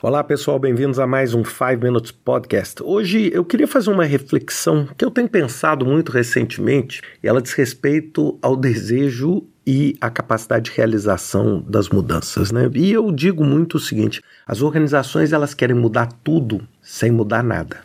Olá 0.00 0.22
pessoal, 0.22 0.60
bem-vindos 0.60 1.00
a 1.00 1.08
mais 1.08 1.34
um 1.34 1.44
5 1.44 1.82
Minutes 1.82 2.12
Podcast. 2.12 2.80
Hoje 2.84 3.32
eu 3.34 3.44
queria 3.44 3.66
fazer 3.66 3.90
uma 3.90 4.04
reflexão 4.04 4.86
que 4.96 5.04
eu 5.04 5.10
tenho 5.10 5.28
pensado 5.28 5.84
muito 5.84 6.12
recentemente 6.12 7.02
e 7.20 7.26
ela 7.26 7.42
diz 7.42 7.52
respeito 7.52 8.38
ao 8.40 8.54
desejo 8.54 9.42
e 9.66 9.96
a 10.00 10.08
capacidade 10.08 10.70
de 10.70 10.76
realização 10.76 11.60
das 11.68 11.88
mudanças, 11.88 12.52
né? 12.52 12.70
E 12.74 12.92
eu 12.92 13.10
digo 13.10 13.42
muito 13.42 13.74
o 13.74 13.80
seguinte: 13.80 14.22
as 14.46 14.62
organizações 14.62 15.32
elas 15.32 15.52
querem 15.52 15.74
mudar 15.74 16.06
tudo 16.22 16.62
sem 16.80 17.10
mudar 17.10 17.42
nada. 17.42 17.78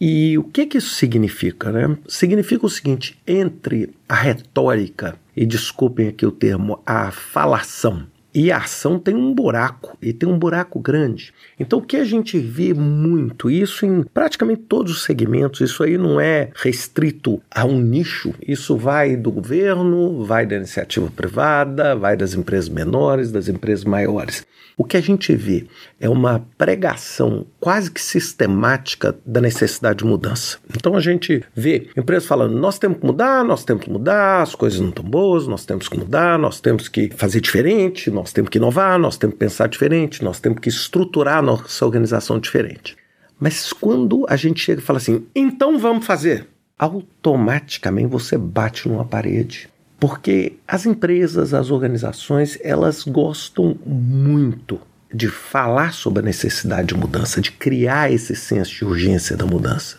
E 0.00 0.38
o 0.38 0.44
que, 0.44 0.66
que 0.66 0.78
isso 0.78 0.94
significa? 0.94 1.72
Né? 1.72 1.98
Significa 2.06 2.64
o 2.64 2.70
seguinte: 2.70 3.20
entre 3.26 3.92
a 4.08 4.14
retórica, 4.14 5.16
e 5.36 5.44
desculpem 5.44 6.06
aqui 6.06 6.24
o 6.24 6.30
termo, 6.32 6.80
a 6.86 7.10
falação, 7.10 8.06
e 8.34 8.52
a 8.52 8.58
ação 8.58 8.98
tem 8.98 9.14
um 9.14 9.34
buraco, 9.34 9.96
e 10.00 10.12
tem 10.12 10.28
um 10.28 10.38
buraco 10.38 10.78
grande. 10.78 11.32
Então, 11.58 11.78
o 11.78 11.82
que 11.82 11.96
a 11.96 12.04
gente 12.04 12.38
vê 12.38 12.72
muito, 12.72 13.50
isso 13.50 13.84
em 13.84 14.02
praticamente 14.02 14.62
todos 14.62 14.92
os 14.92 15.02
segmentos, 15.02 15.60
isso 15.60 15.82
aí 15.82 15.98
não 15.98 16.20
é 16.20 16.50
restrito 16.54 17.40
a 17.50 17.64
um 17.64 17.80
nicho, 17.80 18.34
isso 18.46 18.76
vai 18.76 19.16
do 19.16 19.30
governo, 19.30 20.24
vai 20.24 20.46
da 20.46 20.56
iniciativa 20.56 21.10
privada, 21.10 21.96
vai 21.96 22.16
das 22.16 22.34
empresas 22.34 22.68
menores, 22.68 23.32
das 23.32 23.48
empresas 23.48 23.84
maiores. 23.84 24.46
O 24.80 24.84
que 24.84 24.96
a 24.96 25.00
gente 25.02 25.34
vê 25.36 25.66
é 26.00 26.08
uma 26.08 26.42
pregação 26.56 27.44
quase 27.60 27.90
que 27.90 28.00
sistemática 28.00 29.14
da 29.26 29.38
necessidade 29.38 29.98
de 29.98 30.06
mudança. 30.06 30.56
Então 30.74 30.96
a 30.96 31.00
gente 31.00 31.44
vê 31.54 31.90
empresas 31.94 32.26
falando: 32.26 32.58
nós 32.58 32.78
temos 32.78 32.98
que 32.98 33.04
mudar, 33.04 33.44
nós 33.44 33.62
temos 33.62 33.84
que 33.84 33.90
mudar, 33.90 34.40
as 34.40 34.54
coisas 34.54 34.80
não 34.80 34.88
estão 34.88 35.04
boas, 35.04 35.46
nós 35.46 35.66
temos 35.66 35.86
que 35.86 35.98
mudar, 35.98 36.38
nós 36.38 36.62
temos 36.62 36.88
que 36.88 37.10
fazer 37.14 37.42
diferente, 37.42 38.10
nós 38.20 38.34
temos 38.34 38.50
que 38.50 38.58
inovar, 38.58 38.98
nós 38.98 39.16
temos 39.16 39.34
que 39.34 39.38
pensar 39.38 39.66
diferente, 39.66 40.22
nós 40.22 40.38
temos 40.38 40.58
que 40.58 40.68
estruturar 40.68 41.38
a 41.38 41.42
nossa 41.42 41.86
organização 41.86 42.38
diferente. 42.38 42.94
Mas 43.38 43.72
quando 43.72 44.26
a 44.28 44.36
gente 44.36 44.60
chega 44.60 44.82
e 44.82 44.84
fala 44.84 44.98
assim, 44.98 45.24
então 45.34 45.78
vamos 45.78 46.04
fazer, 46.04 46.46
automaticamente 46.78 48.08
você 48.08 48.36
bate 48.36 48.86
numa 48.86 49.04
parede. 49.06 49.70
Porque 49.98 50.52
as 50.68 50.84
empresas, 50.84 51.54
as 51.54 51.70
organizações, 51.70 52.58
elas 52.62 53.04
gostam 53.04 53.78
muito 53.86 54.78
de 55.12 55.28
falar 55.28 55.94
sobre 55.94 56.20
a 56.20 56.24
necessidade 56.24 56.88
de 56.88 56.94
mudança, 56.94 57.40
de 57.40 57.50
criar 57.50 58.12
esse 58.12 58.36
senso 58.36 58.74
de 58.74 58.84
urgência 58.84 59.34
da 59.34 59.46
mudança. 59.46 59.96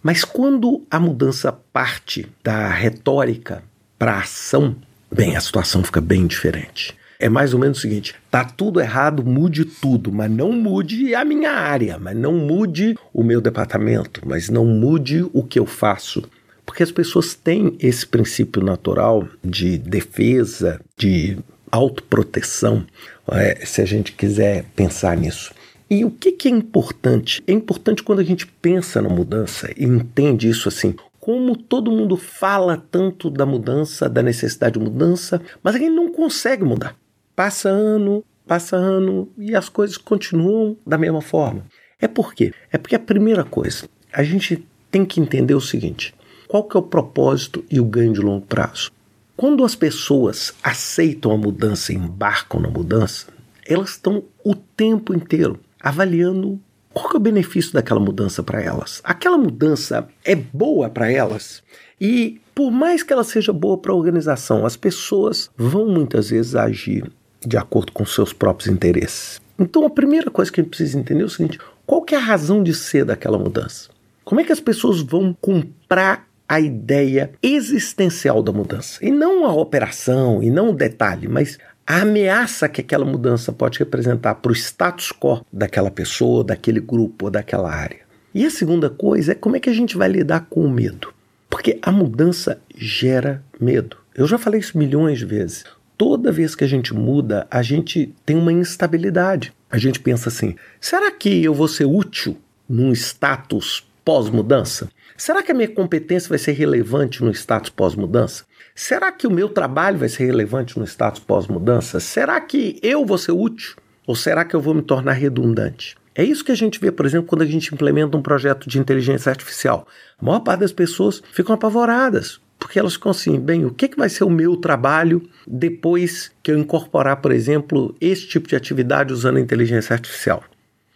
Mas 0.00 0.24
quando 0.24 0.86
a 0.88 1.00
mudança 1.00 1.50
parte 1.72 2.28
da 2.42 2.68
retórica 2.68 3.64
para 3.98 4.14
a 4.14 4.20
ação, 4.20 4.76
bem, 5.10 5.36
a 5.36 5.40
situação 5.40 5.82
fica 5.82 6.00
bem 6.00 6.26
diferente. 6.26 6.94
É 7.18 7.28
mais 7.28 7.54
ou 7.54 7.60
menos 7.60 7.78
o 7.78 7.80
seguinte: 7.80 8.14
tá 8.30 8.44
tudo 8.44 8.80
errado, 8.80 9.24
mude 9.24 9.64
tudo, 9.64 10.12
mas 10.12 10.30
não 10.30 10.52
mude 10.52 11.14
a 11.14 11.24
minha 11.24 11.50
área, 11.50 11.98
mas 11.98 12.16
não 12.16 12.32
mude 12.32 12.96
o 13.12 13.22
meu 13.22 13.40
departamento, 13.40 14.20
mas 14.24 14.48
não 14.48 14.64
mude 14.64 15.24
o 15.32 15.42
que 15.42 15.58
eu 15.58 15.66
faço. 15.66 16.22
Porque 16.66 16.82
as 16.82 16.90
pessoas 16.90 17.34
têm 17.34 17.76
esse 17.78 18.06
princípio 18.06 18.62
natural 18.62 19.28
de 19.44 19.76
defesa, 19.78 20.80
de 20.96 21.36
autoproteção, 21.70 22.86
é, 23.32 23.64
se 23.66 23.82
a 23.82 23.84
gente 23.84 24.12
quiser 24.12 24.64
pensar 24.74 25.16
nisso. 25.16 25.52
E 25.90 26.04
o 26.04 26.10
que, 26.10 26.32
que 26.32 26.48
é 26.48 26.50
importante? 26.50 27.42
É 27.46 27.52
importante 27.52 28.02
quando 28.02 28.20
a 28.20 28.24
gente 28.24 28.46
pensa 28.46 29.02
na 29.02 29.08
mudança 29.08 29.70
e 29.76 29.84
entende 29.84 30.48
isso 30.48 30.68
assim, 30.68 30.94
como 31.20 31.56
todo 31.56 31.90
mundo 31.90 32.16
fala 32.16 32.82
tanto 32.90 33.30
da 33.30 33.46
mudança, 33.46 34.08
da 34.08 34.22
necessidade 34.22 34.78
de 34.78 34.84
mudança, 34.84 35.40
mas 35.62 35.74
a 35.74 35.78
gente 35.78 35.94
não 35.94 36.10
consegue 36.12 36.64
mudar. 36.64 36.96
Passa 37.36 37.68
ano, 37.68 38.24
passa 38.46 38.76
ano 38.76 39.28
e 39.36 39.56
as 39.56 39.68
coisas 39.68 39.96
continuam 39.96 40.76
da 40.86 40.96
mesma 40.96 41.20
forma. 41.20 41.64
É 42.00 42.06
por 42.06 42.32
quê? 42.32 42.52
É 42.70 42.78
porque 42.78 42.94
a 42.94 43.00
primeira 43.00 43.42
coisa, 43.42 43.88
a 44.12 44.22
gente 44.22 44.64
tem 44.90 45.04
que 45.04 45.20
entender 45.20 45.54
o 45.54 45.60
seguinte: 45.60 46.14
qual 46.46 46.62
que 46.62 46.76
é 46.76 46.80
o 46.80 46.82
propósito 46.82 47.64
e 47.68 47.80
o 47.80 47.84
ganho 47.84 48.12
de 48.12 48.20
longo 48.20 48.46
prazo? 48.46 48.92
Quando 49.36 49.64
as 49.64 49.74
pessoas 49.74 50.54
aceitam 50.62 51.32
a 51.32 51.36
mudança 51.36 51.92
embarcam 51.92 52.60
na 52.60 52.70
mudança, 52.70 53.26
elas 53.66 53.90
estão 53.90 54.22
o 54.44 54.54
tempo 54.54 55.12
inteiro 55.12 55.58
avaliando 55.80 56.60
qual 56.92 57.14
é 57.14 57.16
o 57.16 57.20
benefício 57.20 57.72
daquela 57.72 57.98
mudança 57.98 58.44
para 58.44 58.62
elas. 58.62 59.00
Aquela 59.02 59.36
mudança 59.36 60.06
é 60.24 60.36
boa 60.36 60.88
para 60.88 61.10
elas 61.10 61.64
e 62.00 62.40
por 62.54 62.70
mais 62.70 63.02
que 63.02 63.12
ela 63.12 63.24
seja 63.24 63.52
boa 63.52 63.76
para 63.76 63.90
a 63.90 63.96
organização, 63.96 64.64
as 64.64 64.76
pessoas 64.76 65.50
vão 65.56 65.88
muitas 65.88 66.30
vezes 66.30 66.54
agir 66.54 67.10
de 67.46 67.56
acordo 67.56 67.92
com 67.92 68.04
seus 68.04 68.32
próprios 68.32 68.72
interesses. 68.72 69.40
Então 69.58 69.86
a 69.86 69.90
primeira 69.90 70.30
coisa 70.30 70.50
que 70.50 70.60
a 70.60 70.62
gente 70.62 70.70
precisa 70.70 70.98
entender 70.98 71.22
é 71.22 71.26
o 71.26 71.30
seguinte: 71.30 71.58
qual 71.86 72.02
que 72.02 72.14
é 72.14 72.18
a 72.18 72.20
razão 72.20 72.62
de 72.62 72.74
ser 72.74 73.04
daquela 73.04 73.38
mudança? 73.38 73.90
Como 74.24 74.40
é 74.40 74.44
que 74.44 74.52
as 74.52 74.60
pessoas 74.60 75.00
vão 75.00 75.36
comprar 75.40 76.26
a 76.48 76.60
ideia 76.60 77.32
existencial 77.42 78.42
da 78.42 78.52
mudança. 78.52 79.04
E 79.04 79.10
não 79.10 79.46
a 79.46 79.52
operação, 79.54 80.42
e 80.42 80.50
não 80.50 80.70
o 80.70 80.74
detalhe, 80.74 81.26
mas 81.26 81.58
a 81.86 82.02
ameaça 82.02 82.68
que 82.68 82.80
aquela 82.80 83.04
mudança 83.04 83.52
pode 83.52 83.78
representar 83.78 84.36
para 84.36 84.52
o 84.52 84.54
status 84.54 85.12
quo 85.12 85.44
daquela 85.52 85.90
pessoa, 85.90 86.44
daquele 86.44 86.80
grupo 86.80 87.26
ou 87.26 87.30
daquela 87.30 87.72
área. 87.72 88.00
E 88.34 88.44
a 88.44 88.50
segunda 88.50 88.90
coisa 88.90 89.32
é 89.32 89.34
como 89.34 89.56
é 89.56 89.60
que 89.60 89.70
a 89.70 89.72
gente 89.72 89.96
vai 89.96 90.08
lidar 90.08 90.46
com 90.48 90.64
o 90.64 90.70
medo. 90.70 91.12
Porque 91.48 91.78
a 91.82 91.92
mudança 91.92 92.58
gera 92.76 93.42
medo. 93.60 93.96
Eu 94.14 94.26
já 94.26 94.38
falei 94.38 94.60
isso 94.60 94.76
milhões 94.78 95.18
de 95.18 95.26
vezes. 95.26 95.64
Toda 95.96 96.32
vez 96.32 96.54
que 96.54 96.64
a 96.64 96.66
gente 96.66 96.92
muda, 96.92 97.46
a 97.50 97.62
gente 97.62 98.12
tem 98.26 98.36
uma 98.36 98.52
instabilidade. 98.52 99.52
A 99.70 99.78
gente 99.78 100.00
pensa 100.00 100.28
assim: 100.28 100.56
será 100.80 101.10
que 101.10 101.44
eu 101.44 101.54
vou 101.54 101.68
ser 101.68 101.84
útil 101.84 102.36
num 102.68 102.92
status 102.92 103.86
pós-mudança? 104.04 104.90
Será 105.16 105.42
que 105.42 105.52
a 105.52 105.54
minha 105.54 105.68
competência 105.68 106.28
vai 106.28 106.38
ser 106.38 106.52
relevante 106.52 107.22
no 107.22 107.30
status 107.30 107.70
pós-mudança? 107.70 108.44
Será 108.74 109.12
que 109.12 109.26
o 109.26 109.30
meu 109.30 109.48
trabalho 109.48 109.98
vai 109.98 110.08
ser 110.08 110.26
relevante 110.26 110.76
no 110.78 110.84
status 110.84 111.20
pós-mudança? 111.20 112.00
Será 112.00 112.40
que 112.40 112.78
eu 112.82 113.06
vou 113.06 113.16
ser 113.16 113.30
útil? 113.30 113.76
Ou 114.06 114.16
será 114.16 114.44
que 114.44 114.54
eu 114.54 114.60
vou 114.60 114.74
me 114.74 114.82
tornar 114.82 115.12
redundante? 115.12 115.96
É 116.14 116.22
isso 116.22 116.44
que 116.44 116.52
a 116.52 116.56
gente 116.56 116.80
vê, 116.80 116.92
por 116.92 117.06
exemplo, 117.06 117.26
quando 117.26 117.42
a 117.42 117.46
gente 117.46 117.72
implementa 117.74 118.16
um 118.16 118.22
projeto 118.22 118.68
de 118.68 118.78
inteligência 118.78 119.30
artificial. 119.30 119.86
A 120.20 120.24
maior 120.24 120.40
parte 120.40 120.60
das 120.60 120.72
pessoas 120.72 121.22
ficam 121.32 121.54
apavoradas, 121.54 122.40
porque 122.64 122.78
elas 122.78 122.94
ficam 122.94 123.10
assim: 123.10 123.38
bem, 123.38 123.66
o 123.66 123.70
que, 123.70 123.88
que 123.88 123.98
vai 123.98 124.08
ser 124.08 124.24
o 124.24 124.30
meu 124.30 124.56
trabalho 124.56 125.28
depois 125.46 126.32
que 126.42 126.50
eu 126.50 126.58
incorporar, 126.58 127.18
por 127.18 127.30
exemplo, 127.30 127.94
esse 128.00 128.26
tipo 128.26 128.48
de 128.48 128.56
atividade 128.56 129.12
usando 129.12 129.36
a 129.36 129.40
inteligência 129.40 129.92
artificial? 129.92 130.42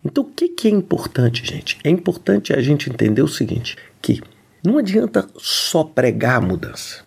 Então, 0.03 0.25
o 0.25 0.27
que, 0.27 0.49
que 0.49 0.67
é 0.67 0.71
importante, 0.71 1.45
gente? 1.45 1.79
É 1.85 1.91
importante 1.91 2.55
a 2.55 2.63
gente 2.63 2.89
entender 2.89 3.21
o 3.21 3.29
seguinte: 3.29 3.77
que 4.01 4.23
não 4.65 4.79
adianta 4.79 5.29
só 5.37 5.85
pregar 5.85 6.37
a 6.37 6.41
mudança. 6.41 7.05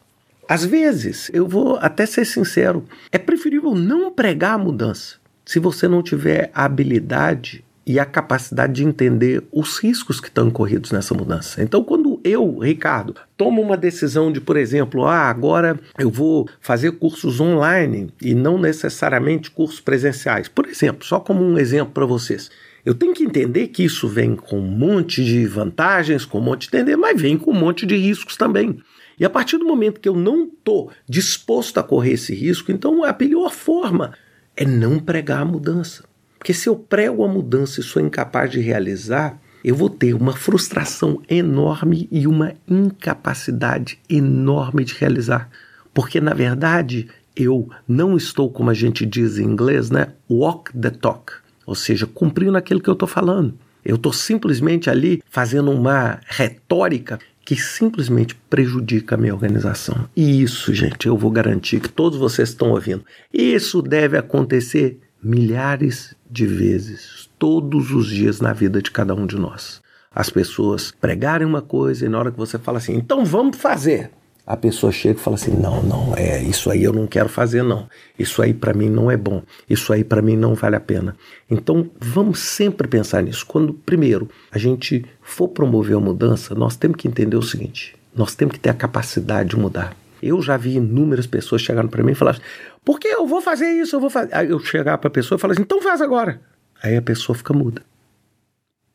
Às 0.48 0.64
vezes, 0.64 1.32
eu 1.34 1.48
vou 1.48 1.78
até 1.78 2.06
ser 2.06 2.24
sincero, 2.24 2.86
é 3.12 3.18
preferível 3.18 3.74
não 3.74 4.12
pregar 4.12 4.54
a 4.54 4.64
mudança 4.64 5.16
se 5.44 5.58
você 5.58 5.88
não 5.88 6.04
tiver 6.04 6.52
a 6.54 6.66
habilidade 6.66 7.66
e 7.86 8.00
a 8.00 8.06
capacidade 8.06 8.74
de 8.74 8.84
entender 8.84 9.44
os 9.52 9.80
riscos 9.80 10.20
que 10.20 10.28
estão 10.28 10.52
corridos 10.52 10.92
nessa 10.92 11.14
mudança. 11.14 11.64
Então, 11.64 11.84
quando 11.84 12.20
eu, 12.24 12.60
Ricardo, 12.60 13.16
tomo 13.36 13.62
uma 13.62 13.76
decisão 13.76 14.32
de, 14.32 14.40
por 14.40 14.56
exemplo, 14.56 15.06
ah, 15.06 15.30
agora 15.30 15.80
eu 15.98 16.10
vou 16.10 16.48
fazer 16.60 16.92
cursos 16.94 17.40
online 17.40 18.14
e 18.22 18.36
não 18.36 18.58
necessariamente 18.58 19.50
cursos 19.50 19.80
presenciais, 19.80 20.48
por 20.48 20.68
exemplo, 20.68 21.06
só 21.06 21.20
como 21.20 21.44
um 21.44 21.58
exemplo 21.58 21.94
para 21.94 22.06
vocês. 22.06 22.50
Eu 22.86 22.96
tenho 22.96 23.14
que 23.14 23.24
entender 23.24 23.68
que 23.68 23.84
isso 23.84 24.08
vem 24.08 24.36
com 24.36 24.60
um 24.60 24.72
monte 24.72 25.24
de 25.24 25.46
vantagens, 25.46 26.26
com 26.26 26.40
um 26.40 26.44
monte 26.44 26.70
de 26.70 26.76
entender, 26.76 26.96
mas 26.96 27.20
vem 27.20 27.38
com 27.38 27.52
um 27.52 27.60
monte 27.60 27.86
de 27.86 27.96
riscos 27.96 28.36
também. 28.36 28.80
E 29.20 29.26
a 29.26 29.30
partir 29.30 29.58
do 29.58 29.66
momento 29.66 30.00
que 30.00 30.10
eu 30.10 30.16
não 30.16 30.46
estou 30.46 30.92
disposto 31.08 31.80
a 31.80 31.84
correr 31.84 32.14
esse 32.14 32.34
risco, 32.34 32.72
então 32.72 33.04
a 33.04 33.14
pior 33.14 33.52
forma 33.52 34.14
é 34.56 34.66
não 34.66 34.98
pregar 34.98 35.42
a 35.42 35.46
mudança. 35.46 36.04
Porque 36.42 36.56
se 36.56 36.68
eu 36.68 36.76
prego 36.76 37.24
a 37.24 37.28
mudança 37.28 37.80
e 37.80 37.84
sou 37.84 38.02
incapaz 38.02 38.50
de 38.50 38.60
realizar, 38.60 39.40
eu 39.64 39.76
vou 39.76 39.92
ter 39.92 40.16
uma 40.16 40.34
frustração 40.34 41.22
enorme 41.30 42.10
e 42.12 42.26
uma 42.26 42.56
incapacidade 42.68 44.00
enorme 44.10 44.84
de 44.84 44.96
realizar. 44.96 45.52
Porque, 45.94 46.20
na 46.20 46.34
verdade, 46.34 47.08
eu 47.36 47.70
não 47.88 48.18
estou, 48.18 48.50
como 48.50 48.72
a 48.72 48.74
gente 48.74 49.06
diz 49.06 49.38
em 49.38 49.44
inglês, 49.44 49.92
né? 49.92 50.08
Walk 50.28 50.76
the 50.76 50.90
talk 50.90 51.34
ou 51.64 51.76
seja, 51.76 52.08
cumprindo 52.08 52.58
aquilo 52.58 52.82
que 52.82 52.90
eu 52.90 52.94
estou 52.94 53.08
falando. 53.08 53.54
Eu 53.86 53.96
estou 53.96 54.12
simplesmente 54.12 54.90
ali 54.90 55.24
fazendo 55.30 55.72
uma 55.72 56.20
retórica 56.26 57.20
que 57.46 57.56
simplesmente 57.56 58.36
prejudica 58.50 59.16
a 59.16 59.18
minha 59.18 59.34
organização. 59.34 60.10
E 60.16 60.42
isso, 60.42 60.74
gente, 60.74 61.08
eu 61.08 61.16
vou 61.16 61.32
garantir 61.32 61.80
que 61.80 61.88
todos 61.88 62.20
vocês 62.20 62.50
estão 62.50 62.72
ouvindo. 62.72 63.06
Isso 63.32 63.82
deve 63.82 64.18
acontecer 64.18 65.00
milhares 65.24 66.16
de 66.32 66.48
vezes, 66.48 67.30
todos 67.38 67.92
os 67.92 68.08
dias 68.08 68.40
na 68.40 68.54
vida 68.54 68.82
de 68.82 68.90
cada 68.90 69.14
um 69.14 69.28
de 69.28 69.38
nós. 69.38 69.82
As 70.14 70.30
pessoas 70.30 70.92
pregarem 70.92 71.48
uma 71.48 71.62
coisa 71.62 72.06
e 72.06 72.10
na 72.10 72.18
hora 72.18 72.32
que 72.32 72.38
você 72.38 72.58
fala 72.58 72.78
assim, 72.78 72.96
então 72.96 73.26
vamos 73.26 73.58
fazer, 73.58 74.12
a 74.46 74.58
pessoa 74.58 74.92
chega 74.92 75.20
e 75.20 75.24
fala 75.24 75.36
assim: 75.36 75.52
não, 75.52 75.82
não, 75.84 76.14
é 76.16 76.42
isso 76.42 76.70
aí 76.70 76.84
eu 76.84 76.92
não 76.92 77.08
quero 77.08 77.30
fazer, 77.30 77.64
não. 77.64 77.88
Isso 78.18 78.42
aí 78.42 78.54
para 78.54 78.74
mim 78.74 78.90
não 78.90 79.10
é 79.10 79.16
bom. 79.16 79.44
Isso 79.70 79.94
aí 79.94 80.04
para 80.04 80.22
mim 80.22 80.36
não 80.36 80.56
vale 80.56 80.76
a 80.76 80.80
pena. 80.80 81.16
Então 81.50 81.90
vamos 82.00 82.40
sempre 82.40 82.88
pensar 82.88 83.22
nisso. 83.22 83.46
Quando, 83.46 83.74
primeiro, 83.74 84.28
a 84.52 84.58
gente 84.58 85.06
for 85.22 85.48
promover 85.48 85.96
a 85.96 86.00
mudança, 86.00 86.56
nós 86.56 86.76
temos 86.76 86.98
que 86.98 87.08
entender 87.08 87.38
o 87.38 87.42
seguinte: 87.42 87.96
nós 88.16 88.36
temos 88.36 88.54
que 88.54 88.60
ter 88.60 88.70
a 88.70 88.74
capacidade 88.74 89.50
de 89.50 89.58
mudar. 89.58 89.96
Eu 90.22 90.42
já 90.42 90.58
vi 90.58 90.76
inúmeras 90.76 91.26
pessoas 91.26 91.62
chegarem 91.62 91.90
para 91.90 92.04
mim 92.04 92.12
e 92.12 92.16
falar: 92.16 92.40
por 92.84 93.00
que 93.00 93.08
eu 93.08 93.26
vou 93.26 93.42
fazer 93.42 93.70
isso? 93.70 93.96
Eu 93.96 94.00
vou 94.00 94.10
fazer. 94.10 94.34
Aí 94.34 94.50
eu 94.50 94.60
chegar 94.60 94.98
para 94.98 95.08
a 95.08 95.12
pessoa 95.12 95.38
e 95.38 95.40
falar 95.40 95.54
assim: 95.54 95.62
então 95.62 95.82
faz 95.82 96.02
agora. 96.02 96.42
Aí 96.82 96.96
a 96.96 97.02
pessoa 97.02 97.36
fica 97.36 97.54
muda. 97.54 97.82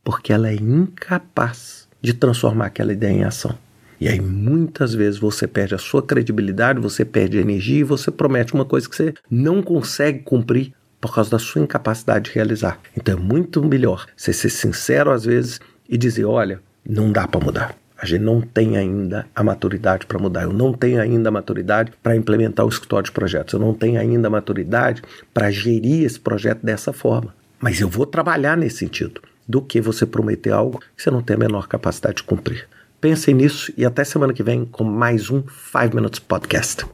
Porque 0.02 0.32
ela 0.32 0.49
é 0.49 0.55
incapaz 0.55 1.88
de 2.00 2.14
transformar 2.14 2.67
aquela 2.67 2.93
ideia 2.93 3.12
em 3.12 3.25
ação. 3.25 3.56
E 4.00 4.08
aí 4.08 4.20
muitas 4.20 4.94
vezes 4.94 5.19
você 5.19 5.46
perde 5.46 5.75
a 5.75 5.78
sua 5.78 6.02
credibilidade, 6.02 6.81
você 6.81 7.05
perde 7.05 7.38
a 7.38 7.40
energia 7.40 7.81
e 7.81 7.84
você 7.84 8.11
promete 8.11 8.55
uma 8.55 8.64
coisa 8.64 8.88
que 8.88 8.94
você 8.94 9.14
não 9.31 9.62
consegue 9.62 10.20
cumprir 10.20 10.73
por 11.00 11.14
causa 11.14 11.31
da 11.31 11.38
sua 11.38 11.62
incapacidade 11.62 12.26
de 12.26 12.34
realizar. 12.34 12.78
Então 12.96 13.17
é 13.17 13.20
muito 13.20 13.64
melhor 13.64 14.06
você 14.17 14.32
ser 14.32 14.50
sincero 14.50 15.11
às 15.11 15.25
vezes 15.25 15.61
e 15.88 15.96
dizer: 15.96 16.25
olha, 16.25 16.61
não 16.87 17.11
dá 17.11 17.26
para 17.26 17.44
mudar. 17.44 17.86
A 17.98 18.04
gente 18.04 18.22
não 18.22 18.40
tem 18.40 18.76
ainda 18.76 19.26
a 19.34 19.43
maturidade 19.43 20.06
para 20.06 20.19
mudar. 20.19 20.43
Eu 20.43 20.52
não 20.52 20.72
tenho 20.72 21.00
ainda 21.00 21.28
a 21.28 21.32
maturidade 21.32 21.93
para 22.02 22.16
implementar 22.16 22.66
o 22.66 22.69
escritório 22.69 23.06
de 23.06 23.12
projetos. 23.12 23.54
Eu 23.54 23.60
não 23.60 23.72
tenho 23.72 23.98
ainda 23.98 24.28
a 24.28 24.31
maturidade 24.31 25.02
para 25.32 25.50
gerir 25.50 26.04
esse 26.04 26.20
projeto 26.20 26.62
dessa 26.62 26.93
forma. 26.93 27.34
Mas 27.58 27.81
eu 27.81 27.88
vou 27.88 28.04
trabalhar 28.04 28.56
nesse 28.56 28.78
sentido 28.78 29.22
do 29.48 29.62
que 29.62 29.81
você 29.81 30.04
prometer 30.04 30.50
algo 30.50 30.78
que 30.94 31.02
você 31.02 31.10
não 31.10 31.22
tem 31.22 31.37
a 31.37 31.38
menor 31.38 31.69
capacidade 31.69 32.16
de 32.16 32.22
cumprir. 32.25 32.69
Pensem 33.00 33.34
nisso 33.34 33.72
e 33.76 33.84
até 33.84 34.04
semana 34.04 34.32
que 34.32 34.42
vem 34.42 34.64
com 34.64 34.84
mais 34.84 35.31
um 35.31 35.42
5 35.72 35.94
Minutes 35.94 36.19
Podcast. 36.19 36.84